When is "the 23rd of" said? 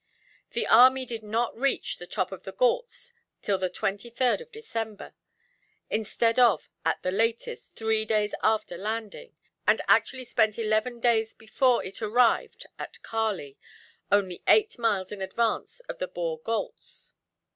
3.59-4.51